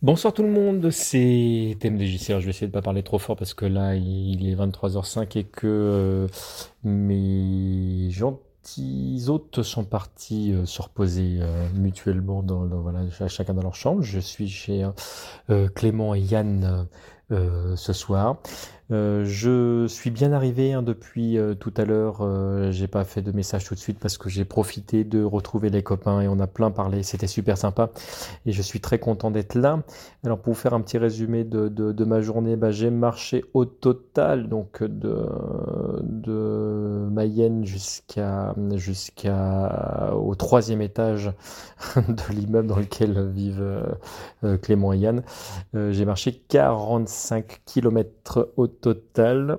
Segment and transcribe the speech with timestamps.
[0.00, 2.38] Bonsoir tout le monde, c'est TMDJC.
[2.38, 5.42] Je vais essayer de pas parler trop fort parce que là il est 23h05 et
[5.42, 6.28] que euh,
[6.84, 13.74] mes gentils hôtes sont partis euh, se reposer euh, mutuellement dans, voilà, chacun dans leur
[13.74, 14.02] chambre.
[14.02, 14.88] Je suis chez
[15.74, 16.86] Clément et Yann
[17.28, 18.36] ce soir.
[18.90, 22.18] Euh, je suis bien arrivé hein, depuis euh, tout à l'heure.
[22.22, 25.68] Euh, j'ai pas fait de message tout de suite parce que j'ai profité de retrouver
[25.68, 27.02] les copains et on a plein parlé.
[27.02, 27.90] C'était super sympa
[28.46, 29.82] et je suis très content d'être là.
[30.24, 33.44] Alors pour vous faire un petit résumé de, de, de ma journée, bah, j'ai marché
[33.52, 35.26] au total donc de,
[36.02, 41.32] de Mayenne jusqu'à jusqu'à au troisième étage
[41.96, 43.82] de l'immeuble dans lequel vivent
[44.62, 45.22] Clément et Yann.
[45.74, 49.58] j'ai marché 45 km au total.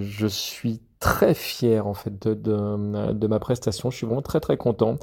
[0.00, 3.90] Je suis très fier en fait de, ma prestation.
[3.90, 4.96] Je suis vraiment très très content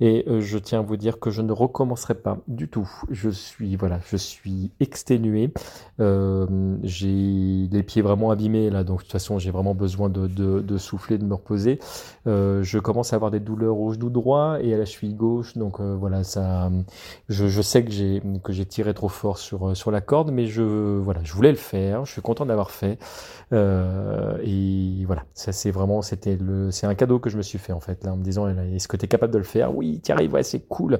[0.00, 2.88] et euh, je tiens à vous dire que je ne recommencerai pas du tout.
[3.10, 5.52] Je suis voilà, je suis exténué.
[5.98, 6.46] Euh,
[6.84, 11.18] j'ai les pieds vraiment abîmés là, donc de toute façon j'ai vraiment besoin de, souffler,
[11.18, 11.80] de me reposer.
[12.28, 15.58] Euh, je commence à avoir des douleurs au genou droit et à la cheville gauche,
[15.58, 16.70] donc voilà ça.
[17.28, 20.46] Je, je sais que j'ai que j'ai tiré trop fort sur sur la corde, mais
[20.46, 22.04] je voilà, je voulais le faire.
[22.04, 23.00] Je suis content d'avoir fait
[24.42, 27.72] et voilà ça, c'est vraiment, c'était le, c'est un cadeau que je me suis fait
[27.72, 29.74] en fait là, en me disant, est-ce que tu es capable de le faire?
[29.74, 30.98] Oui, tu arrives, ouais, c'est cool.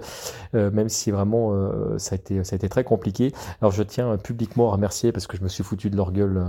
[0.54, 3.32] Euh, même si vraiment, euh, ça a été, ça a été très compliqué.
[3.60, 6.42] Alors, je tiens publiquement à remercier parce que je me suis foutu de leur gueule.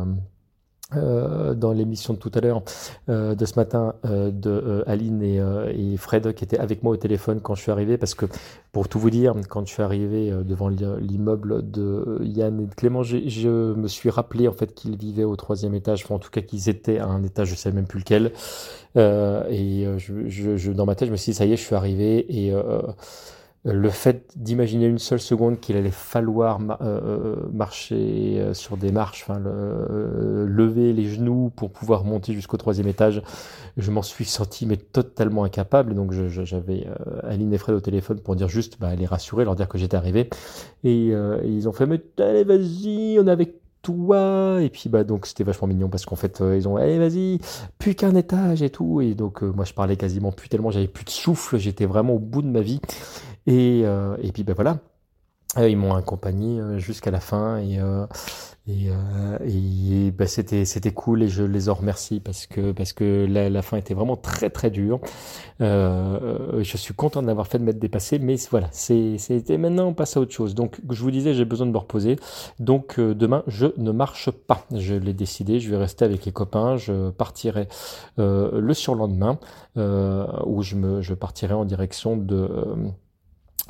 [0.96, 2.64] Euh, euh, dans l'émission de tout à l'heure
[3.10, 5.42] euh, de ce matin euh, de Aline et,
[5.76, 8.26] et, Fred qui étaient avec moi au téléphone quand je suis arrivé parce que
[8.72, 13.04] pour tout vous dire quand je suis arrivé devant l'immeuble de Yann et de Clément
[13.04, 16.42] je me suis rappelé en fait qu'ils vivaient au troisième étage enfin en tout cas
[16.42, 18.32] qu'ils étaient à un étage je sais même plus lequel.
[18.96, 21.64] Et je, je, je, dans ma tête je me suis dit ça y est je
[21.64, 22.54] suis arrivé et
[23.64, 28.92] le fait d'imaginer une seule seconde qu'il allait falloir euh, euh, marcher euh, sur des
[28.92, 33.22] marches, enfin, lever les genoux pour pouvoir monter jusqu'au troisième étage,
[33.78, 35.94] je m'en suis senti mais totalement incapable.
[35.94, 36.88] Donc j'avais
[37.24, 39.98] Aline et Fred au téléphone pour dire juste, bah, les rassurer, leur dire que j'étais
[39.98, 40.30] arrivé.
[40.84, 41.14] Et,
[41.44, 45.44] ils ont fait, mais allez vas-y, on est avec toi et puis bah donc c'était
[45.44, 47.40] vachement mignon parce qu'en fait ils ont allez vas-y
[47.80, 51.04] plus qu'un étage et tout et donc moi je parlais quasiment plus tellement j'avais plus
[51.04, 52.80] de souffle j'étais vraiment au bout de ma vie
[53.48, 54.80] et, euh, et puis ben voilà,
[55.58, 57.80] euh, ils m'ont accompagné euh, jusqu'à la fin et
[58.68, 58.90] et,
[59.48, 63.50] et ben c'était c'était cool et je les en remercie parce que parce que la,
[63.50, 65.00] la fin était vraiment très très dure.
[65.62, 70.16] Euh, je suis content d'avoir fait de m'être dépassé, mais voilà, c'était maintenant on passe
[70.16, 70.54] à autre chose.
[70.56, 72.18] Donc je vous disais j'ai besoin de me reposer.
[72.60, 74.66] Donc demain je ne marche pas.
[74.74, 76.78] Je l'ai décidé, je vais rester avec les copains.
[76.78, 77.68] Je partirai
[78.18, 79.40] le surlendemain
[79.76, 82.48] où je me je partirai en direction de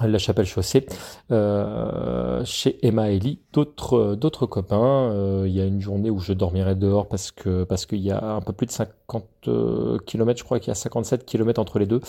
[0.07, 0.85] la chapelle chaussée
[1.31, 5.11] euh, chez Emma et Ellie d'autres d'autres copains.
[5.11, 8.11] Euh, il y a une journée où je dormirai dehors parce que parce qu'il y
[8.11, 11.59] a un peu plus de 50 euh, km je crois qu'il y a 57 km
[11.59, 12.01] entre les deux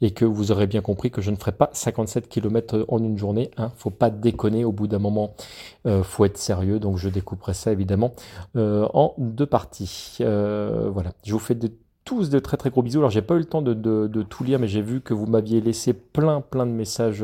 [0.00, 3.18] et que vous aurez bien compris que je ne ferai pas 57 km en une
[3.18, 4.64] journée hein, faut pas déconner.
[4.64, 5.34] Au bout d'un moment
[5.86, 6.78] euh, faut être sérieux.
[6.78, 8.12] Donc je découperai ça évidemment
[8.56, 10.16] en deux parties.
[10.18, 11.12] Voilà.
[11.24, 11.70] Je vous fais de
[12.08, 13.00] tous de très très gros bisous.
[13.00, 15.26] Alors j'ai pas eu le temps de, de, tout lire, mais j'ai vu que vous
[15.26, 17.22] m'aviez laissé plein plein de messages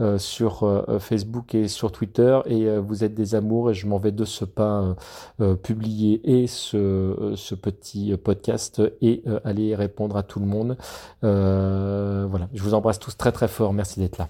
[0.00, 3.88] euh, sur euh, Facebook et sur Twitter, et euh, vous êtes des amours, et je
[3.88, 4.94] m'en vais de ce pas
[5.64, 10.76] publier et ce, ce petit podcast et aller répondre à tout le monde.
[11.22, 13.72] voilà, je vous embrasse tous très très fort.
[13.72, 14.28] Merci d'être là.